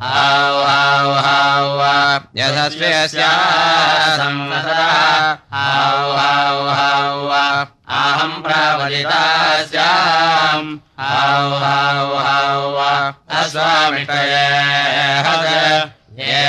[0.00, 0.60] हाव
[13.40, 14.46] अस्वामिष्टये
[15.26, 15.46] हद
[16.18, 16.42] ये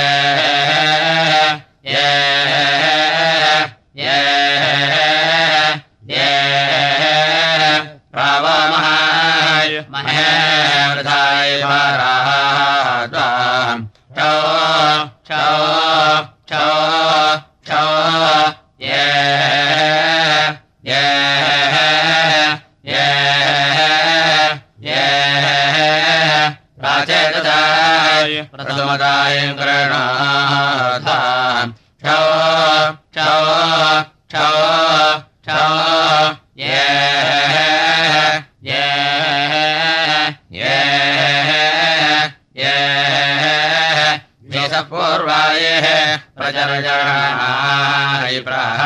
[1.92, 2.08] ये
[6.10, 6.28] ये
[8.12, 10.28] प्रवमहाय महे
[10.94, 11.21] वृधाय
[15.32, 16.72] क्षौ क्षौ
[17.64, 17.84] क्षौ
[18.84, 19.04] ये
[20.88, 20.98] ये
[22.88, 23.06] ये
[24.88, 24.98] ये
[26.80, 30.92] प्राचेतदाय प्रथमदाय गृणाधाम्
[31.72, 32.20] क्षौ
[33.14, 33.40] क्षौ
[34.28, 34.52] क्षौ
[35.46, 36.41] क्षौ
[44.90, 45.64] पूर्वाय
[46.38, 48.80] प्रजरजणाय प्रह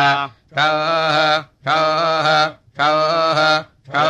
[0.53, 0.71] क्षौ
[1.63, 1.81] क्षौ
[2.77, 2.93] क्षौ
[3.91, 4.07] क्षौ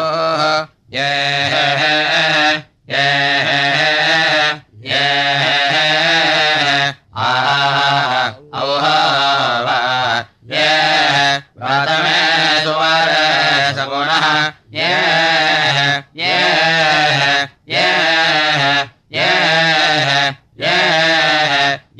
[17.68, 18.15] ये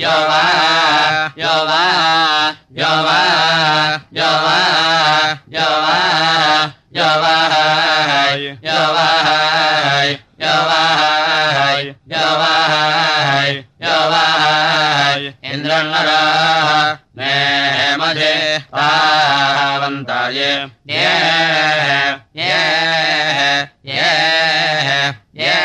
[0.01, 0.41] यो वा
[1.39, 1.83] यो वा
[2.79, 3.21] यो वा
[4.17, 4.57] यो वा
[5.55, 5.95] यो वा
[6.97, 7.33] यो वा
[8.67, 9.07] यो वा
[10.43, 10.83] यो वा
[12.13, 12.53] यो वा
[13.87, 14.21] यो वा
[15.53, 16.21] इन्द्रन्नरा
[17.17, 17.33] मे
[18.03, 18.35] मध्ये
[18.77, 20.53] पावन्ताये
[20.93, 21.09] ये
[22.37, 22.61] ये ये
[23.89, 24.13] ये
[25.41, 25.57] ये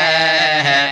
[0.72, 0.91] यो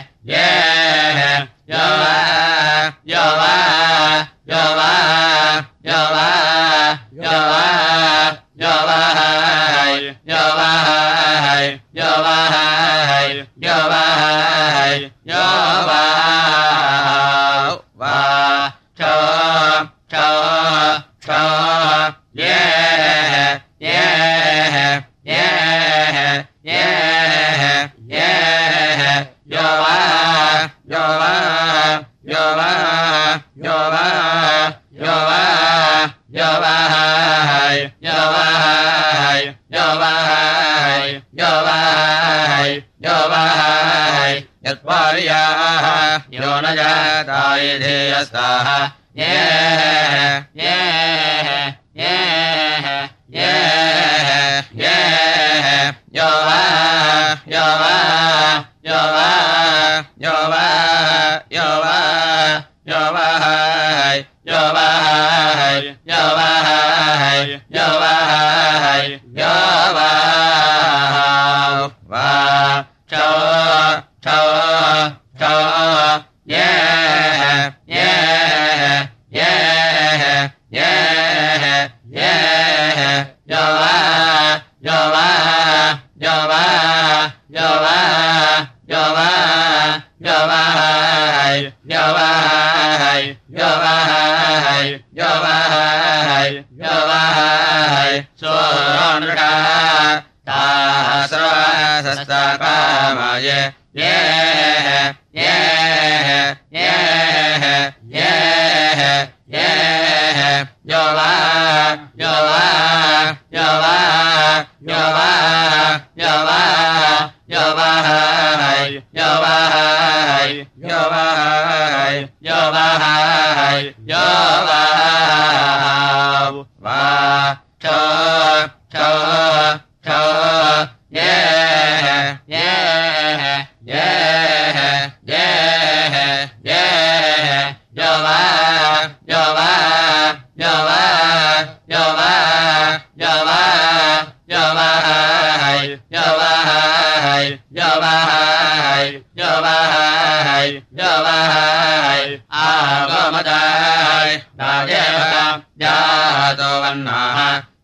[149.15, 150.69] यो वाहाय
[151.01, 152.23] यो वाहाय
[152.65, 155.45] आवमदाय राजेवता
[155.83, 157.39] जातो वह्नाः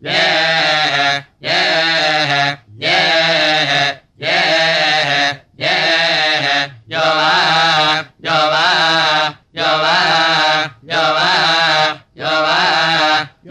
[0.07, 0.25] ये
[1.47, 1.61] ये
[2.85, 2.99] ये
[4.23, 4.39] ये
[5.63, 5.75] ये
[6.93, 7.33] यो वा
[8.27, 9.06] यो वा।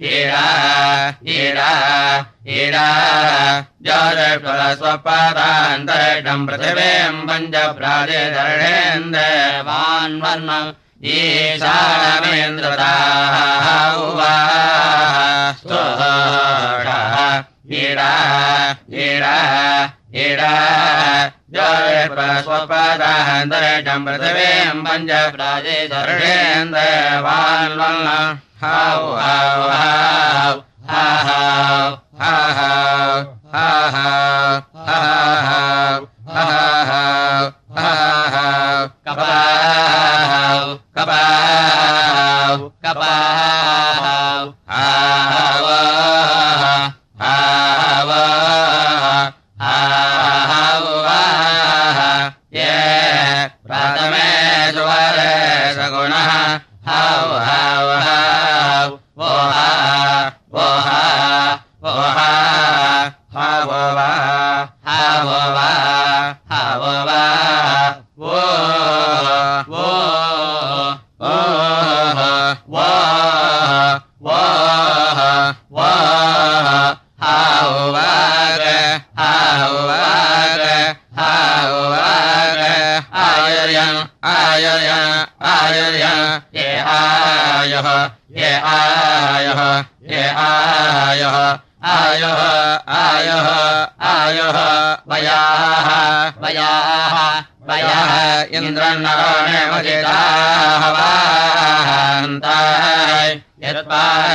[0.00, 1.70] हेडा
[2.46, 2.84] हेरा
[3.86, 4.20] जल
[4.78, 6.46] स्वपादान्तम्
[7.28, 10.50] पञ्जप्रादे शरणेन्द्रवान् वर्ण
[11.16, 11.76] ईडा
[12.80, 12.92] रा
[22.42, 22.72] स्वम्ब
[25.34, 27.38] राजे चरणेन्द्रवा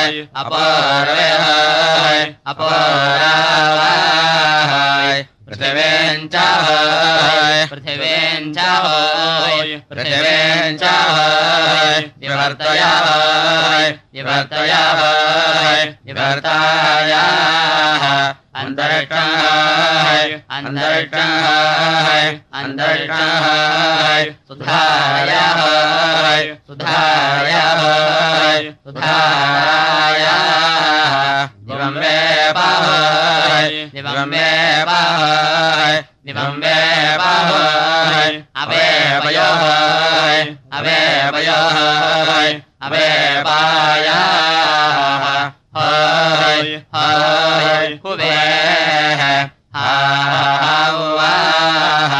[0.05, 1.09] अपार
[2.47, 3.85] अपाराय
[5.49, 18.05] पृथिवेञ्चाय पृथिवेञ्चाय पृथिवेञ्चाय विवर्तयाय विवर्तयाय विवर्तायाः।
[18.63, 22.27] अन्तरिक्षाय अन्तरिक्षाय
[22.61, 25.63] अन्तरिक्षाय सुधारायाः
[26.67, 27.83] सुधारायाः
[28.85, 30.45] सुधारायाः
[31.69, 32.15] दिवं वे
[32.59, 34.47] पावय दिवं वे
[34.91, 35.97] पावय
[36.27, 36.77] दिवं वे
[37.23, 38.31] पावय
[38.63, 38.87] अवे
[39.27, 39.65] वयोः
[40.79, 41.01] अवे
[41.35, 41.79] वयोः
[42.87, 43.09] अवे
[43.49, 45.25] पायाः
[46.55, 48.31] हय कुवे
[50.65, 52.15] हावाः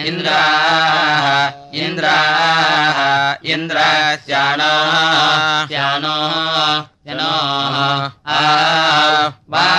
[0.00, 1.26] इन्द्राः
[1.84, 2.98] इन्द्राः
[3.54, 4.72] इन्द्रस्यानो
[5.70, 6.16] स्यानो
[7.10, 7.32] यनो
[8.36, 9.70] आवाः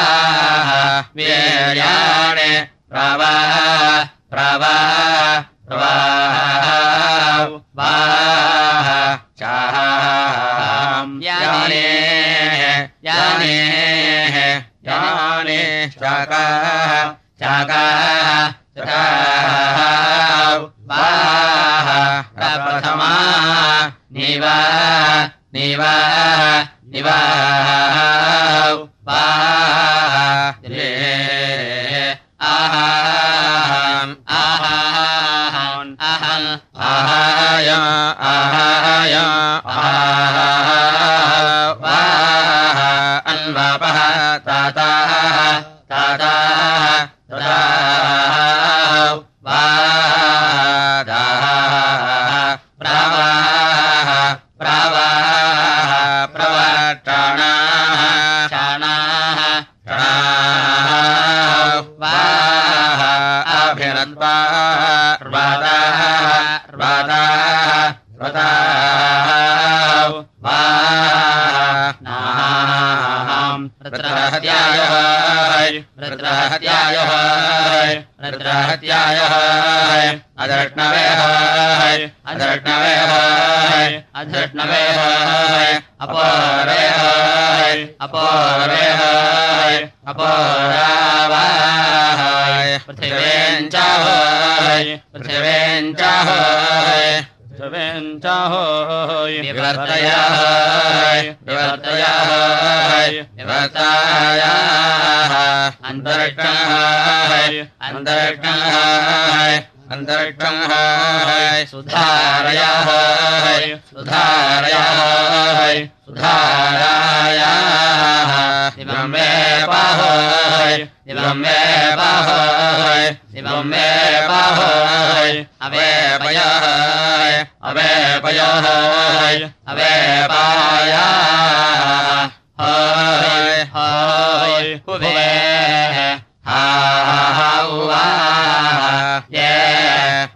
[1.18, 2.52] वीर्याणि
[2.90, 3.54] प्रवाह
[4.34, 5.40] प्रवाह
[5.70, 6.70] प्रवाह
[7.80, 8.90] वाह
[11.00, 11.84] चाहाम् याने
[13.08, 13.56] याने
[14.88, 15.62] याने
[15.96, 16.94] शाकाः
[17.40, 18.52] शाकाः
[22.40, 23.12] प्रप्रथमा
[24.12, 24.58] निवा
[25.54, 25.94] निवा
[26.94, 28.00] निवाः
[36.90, 37.70] आहाय
[39.70, 40.49] आहावाः
[44.48, 45.12] ताताः
[45.92, 46.86] ताताः
[47.30, 48.36] तदाः
[49.46, 51.16] वादाः
[52.82, 54.10] प्रवाः
[54.62, 55.92] प्रवाः
[56.36, 58.02] प्रवटाणाः
[58.54, 59.42] चाणाः
[59.90, 63.02] षणाः वाः
[65.26, 66.00] र्वादाः
[66.80, 68.49] र्वताः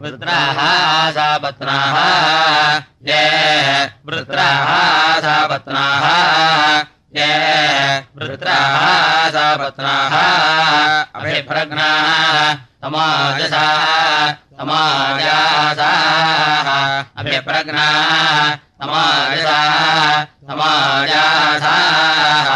[0.02, 0.60] वृत्राः
[1.12, 1.96] सापत्नाः
[3.10, 3.24] ये
[4.06, 4.70] वृत्राः
[5.20, 6.06] सापत्नाः
[7.18, 7.32] ये
[8.18, 8.84] वृत्राः
[9.30, 10.16] सापत्नाः
[11.20, 13.66] अभिप्रज्ञाः समाजसा
[14.60, 16.68] समाजासाः।
[17.18, 22.50] अभिप्रज्ञाः समाजसाः समाजासाः।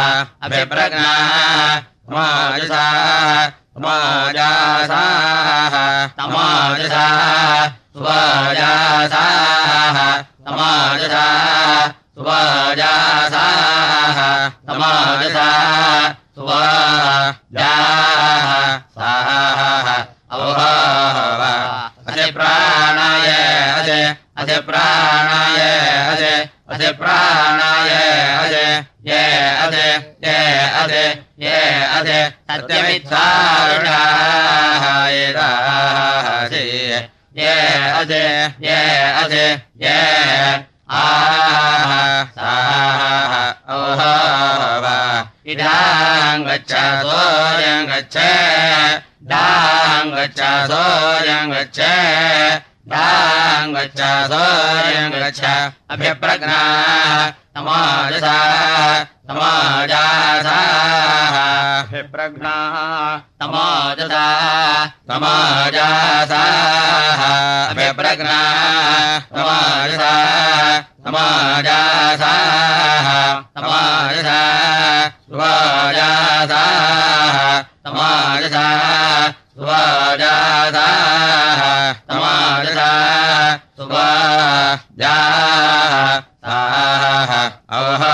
[0.44, 5.74] अभिप्रज्ञाः समाजसाः सुवाजासाः
[6.18, 7.68] समाजसाः
[12.18, 13.60] सुवाजासाः
[14.70, 16.08] समाजसाः
[16.38, 17.68] सुवाजाः
[18.98, 19.90] साः
[20.40, 21.44] औहाव
[22.18, 23.28] असे प्राणाय
[23.72, 23.98] असे
[24.42, 25.60] असे प्राणाय
[26.14, 26.30] असे
[26.70, 27.92] असे प्राणाय
[28.38, 28.64] असे
[29.06, 29.20] ये
[29.66, 29.86] असे
[30.26, 30.38] ये
[30.80, 31.04] असे
[31.44, 31.60] ये
[31.98, 32.18] असे
[32.50, 33.84] सत्यमित्सारुणायदासि
[37.38, 37.54] ये
[38.62, 38.80] ये
[39.82, 39.98] ये
[43.70, 44.86] औहाव
[45.46, 46.74] इदाङ्गच्छ
[50.36, 51.80] डाङ्गच्छ सोऽयङ्गच्छ
[52.92, 54.00] डाङ्गच्छ
[54.32, 55.42] सोऽयङ्गच्छ
[55.94, 57.14] अभिप्रज्ञाः
[57.56, 58.36] समाजसा
[59.30, 60.68] समाजासाः
[61.80, 62.76] अभिप्रज्ञाः
[63.42, 64.26] समाजसा
[65.10, 67.22] समाजासाः
[71.06, 73.08] समाजासाः
[73.56, 74.40] समाजसा
[75.30, 76.58] सुवाजासाः
[77.88, 78.66] समाजसा
[86.48, 87.32] साः
[87.78, 88.12] औहा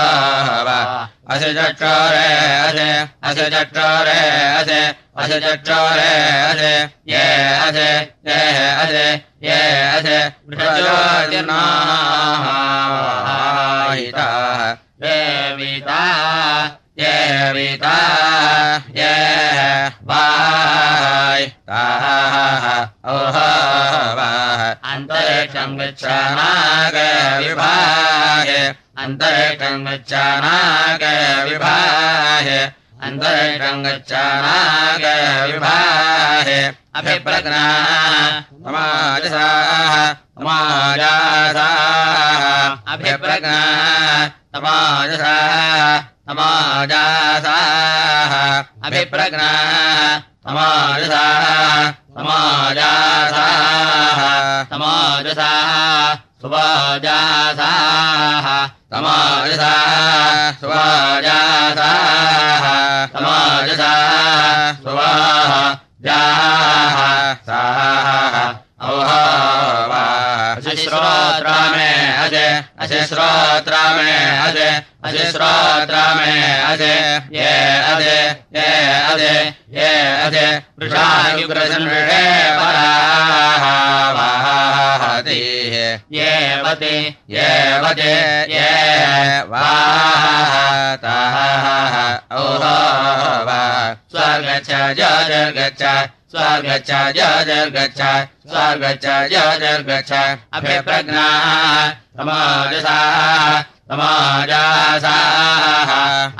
[1.34, 2.28] असि चक्षोरे
[2.64, 2.88] असे
[3.28, 4.18] असि चक्षोरे
[4.60, 4.80] असे
[5.16, 6.12] असि चक्षोरे
[6.48, 6.72] असे
[7.12, 7.24] ये
[7.66, 7.88] असे
[8.28, 8.38] ये
[8.84, 9.04] असे
[9.48, 10.16] ये असे
[10.48, 11.54] वृषजोतिर्नाहिताः
[15.04, 15.18] ये
[15.56, 16.00] विता
[16.98, 17.96] ये विता
[18.96, 19.14] ये
[20.08, 22.66] वाय ताः
[23.12, 26.96] ओहवाः अन्तरिक्षं गच्छानाग
[27.42, 28.62] विभागे
[29.04, 31.02] अन्तरिक्षं गच्छानाग
[31.50, 32.60] विभागे
[33.08, 35.04] अन्तरिक्षं गच्छानाग
[40.34, 41.74] समाजासाः
[42.94, 43.58] अभिप्रज्ञा
[44.54, 48.32] समाजसाः समाजासाः
[48.86, 49.50] अभिप्रज्ञा
[50.46, 51.44] समाजसाः
[54.70, 55.70] समाजासाः
[56.40, 58.46] सुवाजासाः
[58.94, 62.66] समाजसाः सुवाजासाः
[63.14, 65.74] समाजसाः सुवाजाः
[67.48, 67.84] साः।
[68.84, 70.23] अशिश्रोत्रा
[70.54, 71.88] मे
[72.24, 72.46] अजे
[72.84, 74.10] अशिश्रोत्रा मे
[74.46, 74.68] अजे
[75.04, 76.34] अशिश्रोत्रा मे
[76.70, 76.94] अजे,
[77.36, 77.50] ये
[77.92, 78.18] अजे
[78.56, 78.68] ये
[79.12, 79.34] अजे
[79.74, 79.90] ये,
[80.26, 80.46] अजे
[80.78, 82.22] वृषायुग्रसन्वृषे
[82.58, 83.64] पराः
[86.14, 86.30] ये
[86.62, 86.94] वते,
[87.30, 87.48] ये
[87.82, 88.14] वजे
[88.54, 88.70] ये
[89.50, 90.34] वाहताः
[92.40, 92.74] ओहो
[93.46, 93.60] वा
[94.12, 95.82] स्वर्गच्छ जर्गच्छ
[96.34, 98.00] स्वर्गच्छ जर्गच्छ
[98.50, 100.12] स्वर्गच्छ जर्गच्छ
[100.52, 101.26] अभिप्रज्ञा
[102.16, 103.60] समाजसाः
[103.90, 105.90] समाजासाः।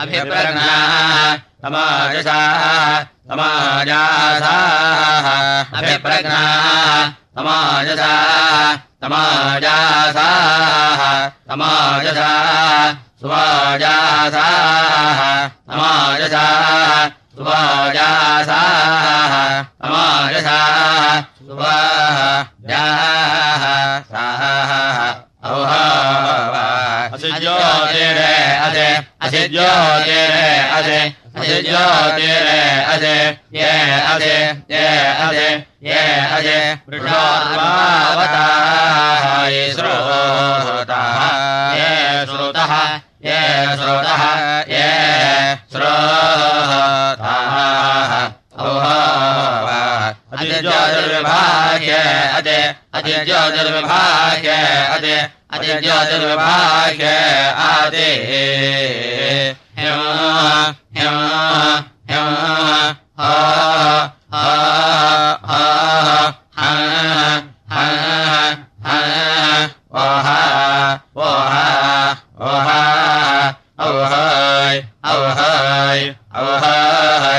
[0.02, 0.74] अभिप्रज्ञा
[1.36, 5.28] समाजसाः समाजासाः।
[5.78, 6.42] अभिप्रज्ञा
[7.38, 18.52] समाजसाः समाजासाः। समाजसाः सुवाजासाः समाजसाः सुवाजासाः
[19.82, 22.94] समाजसाः सुवाजाः
[24.11, 24.42] साः
[27.14, 28.35] असिज्योतिरे
[28.66, 28.87] असे
[29.26, 31.00] असिज्योतिरे असे
[31.40, 32.61] असिज्योतिरे
[32.94, 33.16] असे
[33.59, 33.70] ये
[34.12, 34.35] असे
[34.70, 34.85] ये
[35.90, 36.02] ये
[36.37, 38.46] असे। वृषोर्वावताः
[39.54, 41.20] ये श्रोताः
[41.78, 41.90] ये
[42.26, 42.72] श्रोतः
[43.26, 43.40] ये
[43.80, 44.22] श्रोतः
[44.70, 44.88] ये
[45.72, 47.13] श्रोताः
[50.34, 51.92] अतिज्योतिर्विभाग्य
[52.38, 52.58] अदे
[52.98, 54.50] अतिज्योतिर्विभाग्य
[54.94, 55.16] अदे
[55.54, 57.06] अतिज्योतिर्विभाग्य
[57.68, 58.10] आदे।
[59.78, 60.00] ह्यम
[60.96, 61.34] ह्यम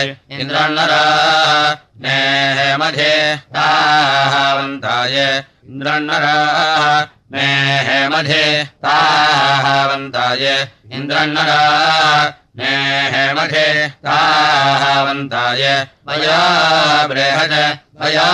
[0.10, 18.28] इन्द्रन्नरा नेहेमधे ताहवन्ताय। इन्द्रन्नरा नेहेमधे ताहवन्ताय। इन्द्रन्नरा नेहेमधे ताहवन्ताय मया बृहद मया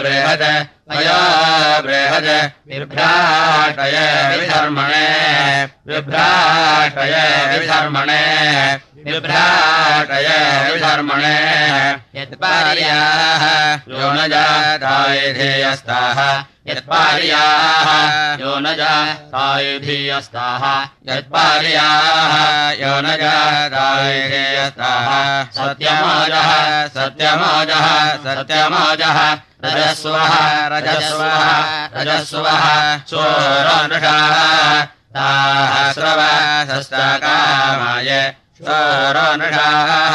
[0.00, 1.20] बृहद। मया
[1.84, 2.28] बृहद
[2.68, 3.96] विभ्राटय
[4.38, 5.08] विधर्मणे
[5.88, 7.14] विभ्राटय
[7.58, 8.22] विधर्मणे
[9.06, 10.28] विभ्राटय
[10.72, 11.36] विधर्मणे।
[12.20, 13.44] यत्पार्याः
[13.98, 15.28] योनजातायधेयस्ताः
[16.68, 17.88] यत्पार्याः।
[18.40, 20.64] यो न जाताय धीयस्ताः
[21.08, 22.32] यत्पार्याः।
[22.82, 25.08] यो न जाताय धेयस्ताः
[25.58, 26.50] सत्यमोजः
[26.96, 27.86] सत्यमोजः
[28.26, 29.18] सत्यमोजः।
[29.64, 30.32] रजस्वः
[30.72, 31.46] रजस्वः
[31.96, 32.64] रजस्वः।
[33.10, 34.38] चोरनुषाः
[35.16, 38.10] ताः श्रवसस्तकामाय
[38.58, 40.14] चोरनुषाः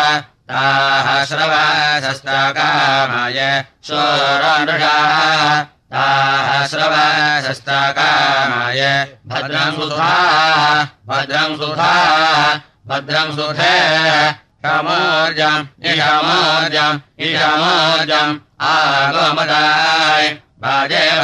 [0.50, 3.40] ताः श्रवसस्तकामाय
[3.84, 21.24] चोरनुषाः ताः श्रवसस्तकामाय भद्रं सुधाः भद्रं सुधाः, भद्रं सुधे। षमोर्जम् इषमोर्जम् इषमोर्जम् आगोमदाय, वाजेव,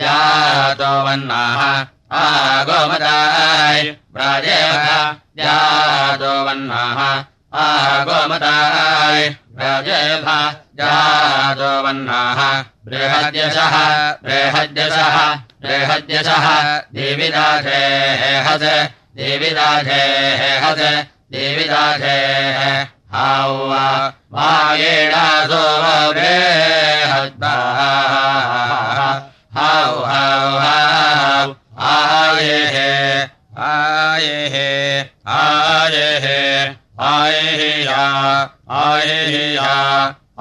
[0.00, 7.00] जातो वन्नाः। आगोमदाय व्राजेव जातो वन्नाः।
[7.60, 10.26] आगोमदाय व्राजेव
[10.80, 12.40] जातो वन्नाः।
[12.88, 13.74] बृहद्यशः
[14.24, 15.16] बृहद्यशः
[15.64, 16.46] बृहद्यशः
[16.94, 18.62] देविदाधेहस
[19.16, 20.80] देविदाधेहस
[21.32, 22.62] देविदाधेः
[23.14, 23.52] हाव
[24.34, 25.62] वायेणासो
[26.16, 27.80] बृहद्वाः
[29.58, 31.54] हाव हाव हाव
[31.90, 32.76] आयेः
[33.68, 34.56] आयेः
[35.36, 36.26] आयेः
[37.10, 38.02] आयेः या
[38.80, 39.70] आयेः या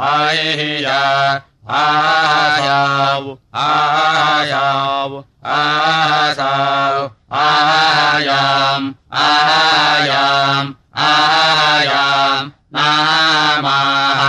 [0.07, 3.25] आयेः या। आयाव
[3.63, 5.11] आयाव
[5.45, 6.95] आसाव
[7.39, 8.87] आयाम्
[9.23, 10.71] आयाम्
[11.09, 14.21] आयाम् नामाः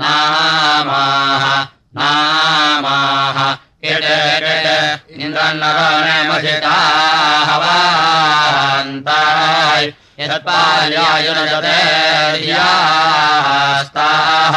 [0.00, 1.44] नामाः
[1.98, 3.40] नामाः।
[5.24, 9.84] इन्द्रन्नरणमसिताः वान्ताय
[10.20, 11.78] यत्पाल्यायुनजते
[12.40, 14.56] धियास्ताः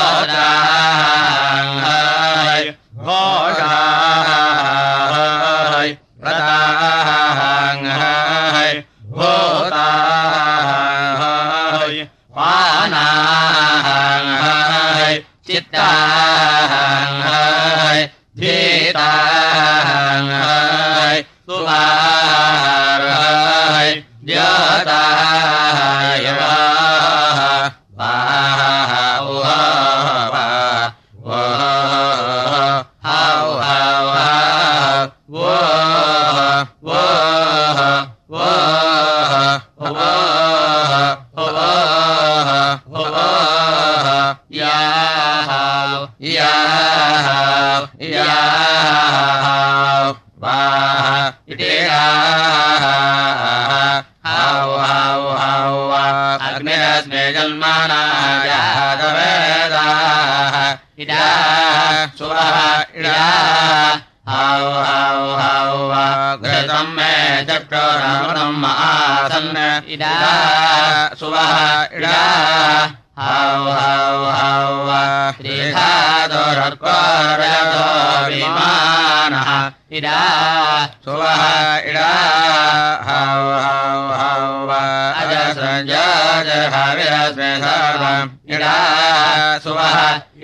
[15.53, 15.95] จิตตั
[17.05, 17.29] งเอ
[17.95, 17.97] ย
[18.39, 18.59] ทิ
[18.99, 19.15] ตั
[20.19, 20.47] งเอ
[21.13, 21.15] ย
[21.47, 21.85] สุภา
[23.01, 23.11] เอ
[23.85, 23.87] ย
[24.27, 24.33] เย
[24.89, 25.30] ตัง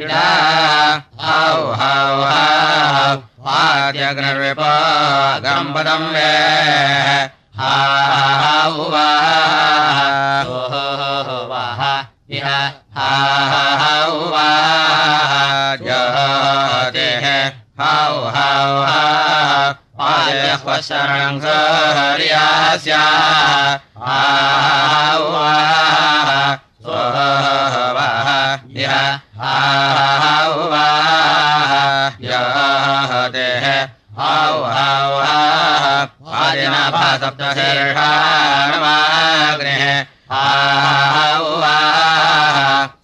[0.08, 0.28] इडा
[1.22, 3.14] हौ हौ हौ।
[3.46, 6.34] वाद्यग्रविपागम्पदम् वे।
[7.60, 9.10] हौ वा।
[11.52, 11.82] वः
[12.38, 12.48] इह
[12.98, 14.50] हौ वा।
[15.82, 17.26] जतेः
[17.82, 19.08] हौ हौ हौ।
[20.88, 23.04] शरणम् सहर्यास्या
[23.98, 25.22] हौ
[26.88, 27.04] वा
[27.74, 28.28] स्वः
[28.84, 28.94] इह
[29.42, 30.86] हौ वा
[32.28, 33.66] यतेः
[34.20, 35.18] हौ हौ
[36.42, 37.94] आदिनभा सप्तशीर्षाणमाग्निः
[40.32, 41.78] हौ वा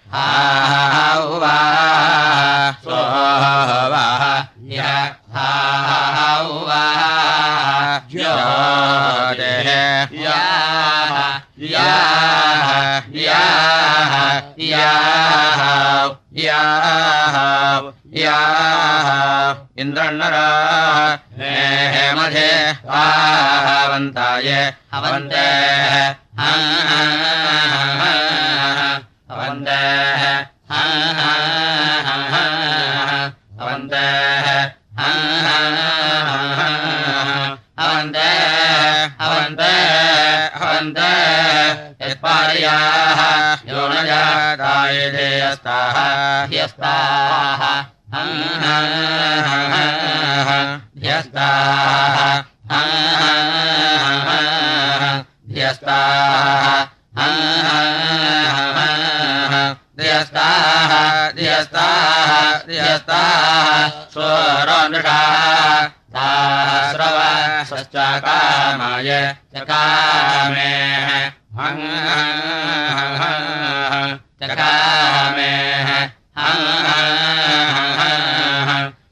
[18.18, 20.99] याः इन्द्रन्नराः
[21.38, 22.51] हेमधे
[22.99, 24.49] आवन्ताय
[29.48, 29.76] अवन्ते
[33.61, 34.02] अवन्ते
[35.00, 35.28] अवन्ते
[37.84, 38.26] अवन्ते
[39.26, 39.70] अवन्ते
[40.64, 41.08] अवन्ते
[42.08, 43.20] यत्पारयाः
[43.70, 45.96] यो न जाताय धेयस्ताः
[46.52, 47.64] ह्यस्ताः
[59.98, 60.92] दियस्ताः
[61.37, 62.30] दियस्ताः
[62.66, 67.18] दियस्ताः स्वरोनृषाः तास्रव
[67.70, 69.11] सश्चाकामाय
[69.54, 71.11] चकामेः
[74.40, 75.90] चकामेः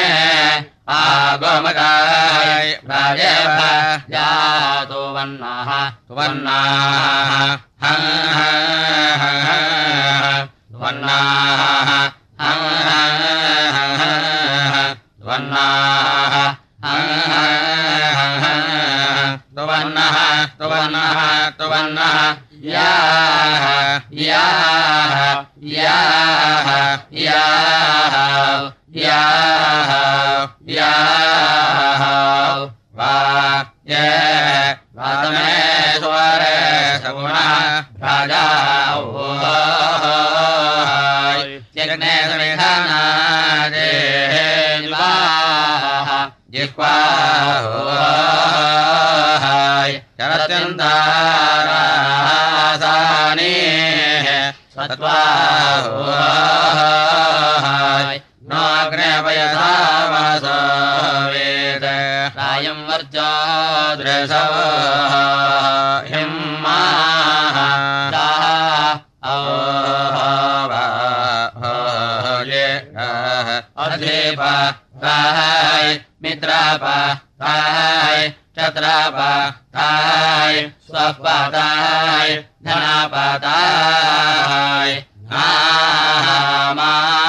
[0.87, 3.59] आगमदाय राजेव
[4.11, 7.81] जातो वन्नाः सुवर्णाः
[10.81, 11.95] वर्णाः
[15.27, 16.53] वर्णाः
[19.57, 20.17] तुवर्णः
[20.59, 22.17] तुवर्णः तुवर्णः
[22.73, 23.65] याः
[24.27, 25.43] याः
[25.73, 26.69] याः
[27.25, 28.15] याः
[28.95, 29.89] याः
[30.75, 32.03] याः
[32.97, 33.15] वा
[33.91, 34.05] ये
[34.97, 35.49] वातमे
[35.99, 36.55] स्वरे
[37.03, 37.49] सगुणः
[38.03, 38.45] राजा
[41.77, 43.91] यज्ञे समिधानादे
[46.55, 46.93] जिह्वा
[52.15, 53.53] चरत्यन्तारासानि
[54.75, 55.19] सत्त्वा
[58.49, 59.69] नाग्नेपयथा
[60.11, 60.57] वासो
[61.31, 61.85] वेद
[62.37, 64.33] रायं वर्जादृश
[66.11, 66.79] हिम्मा
[73.85, 74.41] अधेप
[75.03, 75.87] ताय
[76.23, 76.83] मित्राप
[77.41, 79.17] ताय चत्राप
[79.75, 82.35] ताय स्वपाताय
[82.67, 83.43] धनापाताय
[85.43, 87.24] आमाः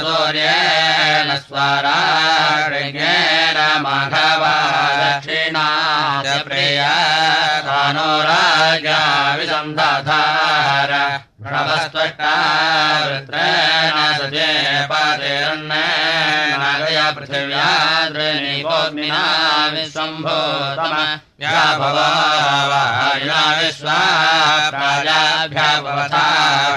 [0.00, 2.28] सूर्येण स्वराऋगेण
[3.82, 4.56] माघवा
[6.48, 6.90] प्रिया
[7.66, 9.00] तानो राजा
[9.38, 10.92] विसन्धाधार
[11.42, 12.34] प्रणवस्त्वष्टा
[13.06, 14.50] वृत्रेण सजे
[14.90, 15.89] पातिरन्नेनागया
[17.20, 19.22] पृथिव्याद्रिनिपोग्निना
[19.72, 20.94] विसम्भोतम
[21.40, 23.98] व्याभवावायुना विश्वा
[24.76, 26.24] प्राजाभ्याभवथा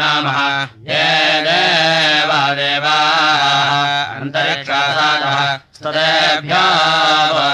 [0.01, 0.39] नमः
[0.89, 1.30] ये
[4.31, 5.39] अन्तरिक्षासादः
[5.75, 6.65] स्तदेभ्यो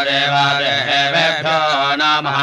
[0.08, 1.58] देवादेवेभ्यो
[2.02, 2.38] नमः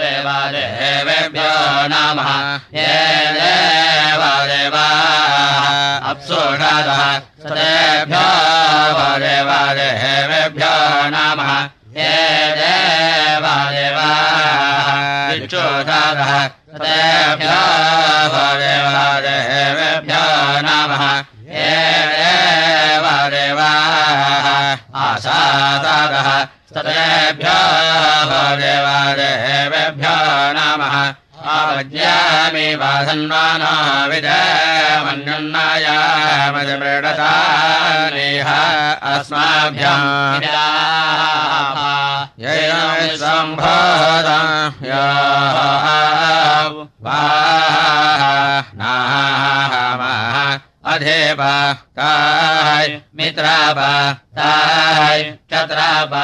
[0.00, 1.52] देवादेवेभ्यो
[1.92, 2.30] नमः।
[2.78, 2.96] ये
[3.36, 4.56] देवादेवाः।
[6.10, 7.02] अप्सोषादः।
[7.42, 8.26] स्तदेभ्यो
[9.24, 10.74] देवादेवेभ्यो
[11.14, 11.50] नमः
[12.00, 12.16] ये
[15.50, 16.32] विचोदारः
[16.70, 17.60] तदेभ्यो
[18.34, 20.22] भगेवादेवेभ्यो
[20.66, 21.02] नामः।
[22.70, 23.26] एवादेवाः
[25.06, 26.28] आसादारः
[26.74, 27.58] तदेभ्यो
[28.30, 30.16] भगेवादेवेभ्यो
[30.58, 30.94] नामः
[31.56, 32.68] आवज्यामि
[42.42, 44.28] यैनम्भोद
[48.80, 50.36] नामः
[50.92, 51.40] अधेप
[51.98, 53.78] ताय मित्राप
[54.38, 55.18] ताय
[55.52, 56.14] चत्राप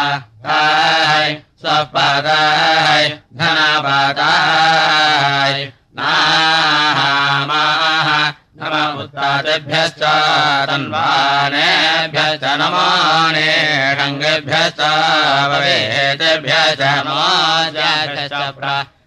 [0.47, 1.29] ताय
[1.61, 3.05] स्वपदाय
[3.37, 5.55] धनापदाय
[5.99, 8.09] नामाः
[8.57, 10.03] उत्तादिभ्यश्च
[10.69, 12.85] तन्वानेभ्यश्च नमो
[13.37, 14.81] नेषङ्गेभ्यश्च
[15.51, 17.27] भवेतेभ्यश्च नमो
[17.75, 18.33] जाभ्यश्च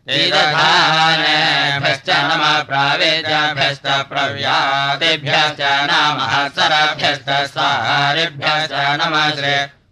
[0.05, 9.27] प्रीदधानेभ्यश्च नमः प्रावेद्याभ्यश्च प्रव्यातेभ्यश्च नमः सरभ्यश्च सारिभ्यश्च नमः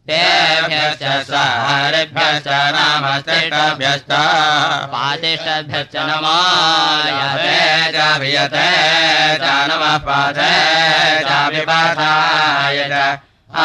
[0.09, 4.11] तेभ्यश्च सारिभ्यश्च नामश्रेष्ठभ्यश्च
[4.91, 6.37] पादिष्टभ्यश्च नमो
[7.07, 7.57] याते
[7.95, 8.67] चाभियते
[9.43, 10.51] च नमः पाते
[11.27, 13.03] चाभिपाठाय च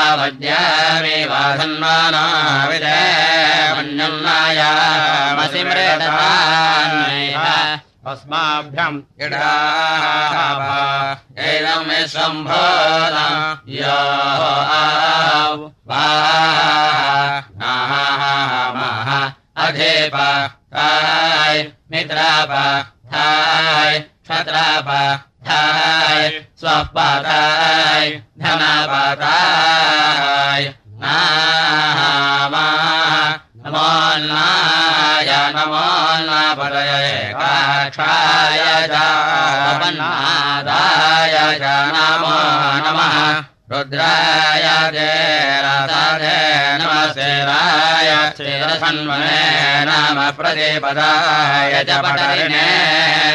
[0.00, 2.24] आवद्यामि वासन्माना
[2.70, 2.98] विदे
[3.76, 7.46] मन्युन्नायामसि मृततान्मेह
[8.10, 8.96] अस्माभ्यम्
[13.70, 13.98] यो
[14.76, 16.32] आव वाह
[19.66, 20.16] अधेप
[20.74, 21.62] थाय
[21.92, 22.52] मित्राप
[23.12, 24.88] थाय क्षत्राप
[25.46, 28.10] थाय स्वपाताय
[28.42, 29.42] धनापाताय
[31.02, 32.91] नामाः
[33.64, 38.58] नमोन्नाय नमोन्नापदये काक्षाय
[38.90, 38.94] च
[39.70, 42.34] अपन्नादाय च, नमो
[42.84, 43.14] नमः।
[43.72, 46.36] रुद्राय देरासादे
[46.80, 49.40] नमस्तेराय श्रीरसन्वने
[49.84, 52.66] नाम प्रदीपदाय च, पटरिणे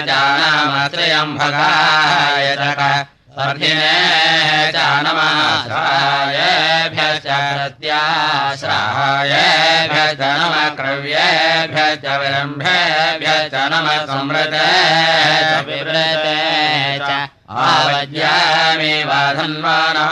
[0.07, 2.61] च, नाम त्र्यम्भकाय च
[3.37, 3.95] स्वर्धिने
[4.73, 4.75] च
[7.55, 8.65] प्रत्याश्रायेभ्य
[10.19, 14.67] च नम क्रव्येभ्य च विलम्भेभ्य च नम संवृते
[15.69, 16.37] विव्रते
[17.07, 17.09] च
[17.65, 20.07] आवद्यामि वाधन्वानः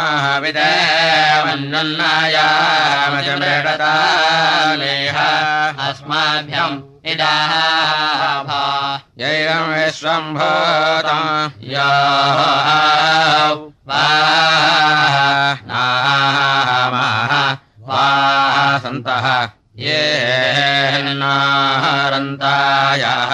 [5.87, 6.77] अस्माभ्यम्
[9.21, 9.71] यैरं
[11.71, 11.89] या
[15.67, 17.33] नामः
[17.87, 18.03] वा
[18.83, 19.25] सन्तः
[19.77, 20.01] ये
[21.19, 23.33] नारन्तायाः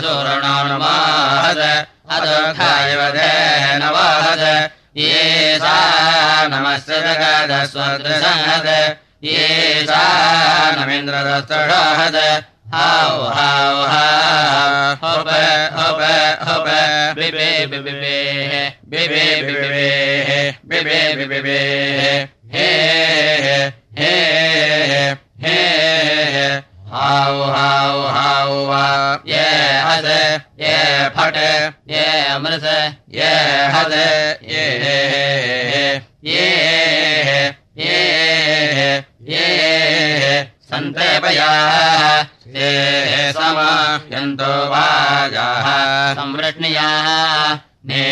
[0.00, 1.58] सुरणोन्माहद
[2.10, 3.00] अदोखायव
[3.82, 5.76] नवहद ये सा
[6.46, 8.96] नमस्य जगदस्वदसहद
[12.72, 14.02] हौ हौ हौ
[15.02, 15.28] हप
[15.78, 16.66] हप
[17.16, 18.12] बिबे बिबे
[20.68, 21.58] बिबे बिबे
[22.54, 22.68] हे
[23.98, 24.12] हे
[25.48, 25.58] हे
[26.92, 29.44] हौ हौ हौ ये
[29.88, 30.06] हस
[30.60, 30.76] ये
[31.18, 31.36] फट
[31.90, 32.04] ये
[32.36, 32.66] अमृत
[33.14, 33.34] ये
[33.74, 33.92] हस
[34.54, 34.64] ये
[36.24, 38.96] ये ये
[39.28, 40.42] ये
[40.88, 41.18] ते
[44.68, 45.66] वाजाः,
[46.14, 47.54] संवृष्णियाः,
[47.86, 48.04] ने,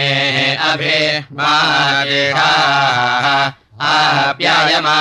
[0.70, 3.26] अभि माजेषाः
[3.86, 4.98] आप्यायमा,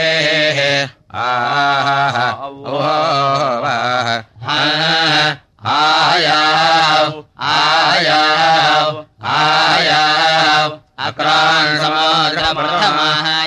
[5.74, 7.12] आयाव
[7.50, 8.92] आयाव
[9.34, 10.70] आयाव
[11.06, 11.78] अक्रान्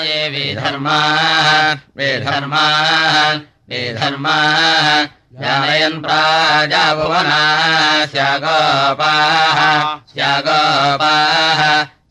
[0.07, 5.07] ये विधर्म धर्मान् विधर्मान् विधर्मान्
[5.41, 9.59] जानयन् प्राजाभुवनास्य गोपाः
[10.13, 11.61] स्यागोपाः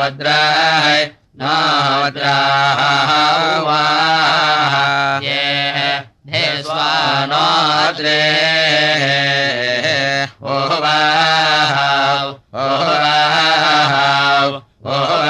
[0.00, 0.98] वज्राय
[1.42, 1.60] नो
[5.22, 5.41] धे
[7.12, 8.20] स्वानो वज्रे
[10.52, 12.28] ओह वाव
[12.62, 12.84] ओह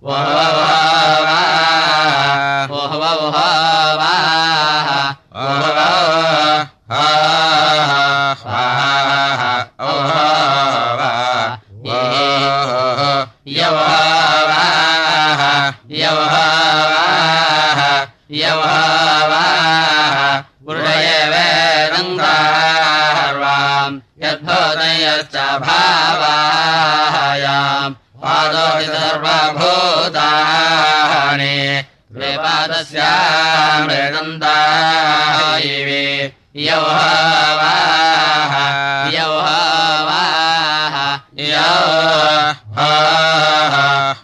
[0.04, 0.51] वाह